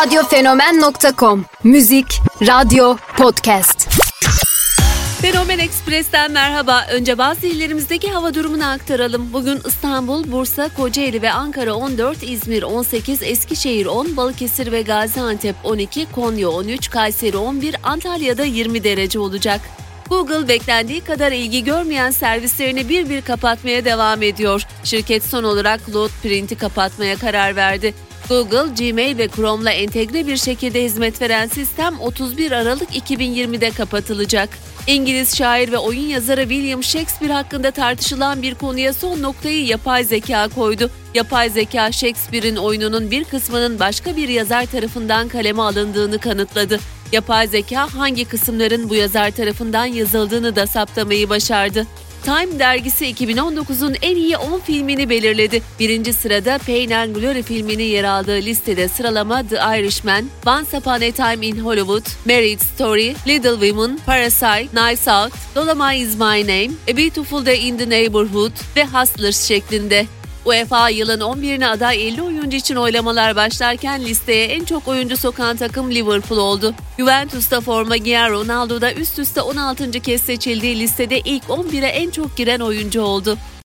[0.00, 3.88] Radyofenomen.com Müzik, radyo, podcast.
[5.22, 6.86] Fenomen Express'ten merhaba.
[6.92, 9.32] Önce bazı illerimizdeki hava durumunu aktaralım.
[9.32, 16.12] Bugün İstanbul, Bursa, Kocaeli ve Ankara 14, İzmir 18, Eskişehir 10, Balıkesir ve Gaziantep 12,
[16.12, 19.60] Konya 13, Kayseri 11, Antalya'da 20 derece olacak.
[20.08, 24.62] Google beklendiği kadar ilgi görmeyen servislerini bir bir kapatmaya devam ediyor.
[24.84, 27.94] Şirket son olarak Load Print'i kapatmaya karar verdi.
[28.30, 34.48] Google, Gmail ve Chrome'la entegre bir şekilde hizmet veren sistem 31 Aralık 2020'de kapatılacak.
[34.86, 40.48] İngiliz şair ve oyun yazarı William Shakespeare hakkında tartışılan bir konuya son noktayı yapay zeka
[40.48, 40.90] koydu.
[41.14, 46.80] Yapay zeka Shakespeare'in oyununun bir kısmının başka bir yazar tarafından kaleme alındığını kanıtladı.
[47.12, 51.86] Yapay zeka hangi kısımların bu yazar tarafından yazıldığını da saptamayı başardı.
[52.24, 55.62] Time dergisi 2019'un en iyi 10 filmini belirledi.
[55.78, 61.10] Birinci sırada Pain and Glory filminin yer aldığı listede sıralama The Irishman, Once Upon a
[61.10, 66.96] Time in Hollywood, Marriage Story, Little Women, Parasite, Nice Out, Dolomite Is My Name, A
[66.96, 70.06] Beautiful Day in the Neighborhood ve Hustlers şeklinde.
[70.50, 75.90] UEFA yılın 11'ine aday 50 oyuncu için oylamalar başlarken listeye en çok oyuncu sokan takım
[75.90, 76.74] Liverpool oldu.
[76.98, 79.90] Juventus'ta forma giyen Ronaldo da üst üste 16.
[79.90, 83.38] kez seçildiği listede ilk 11'e en çok giren oyuncu oldu.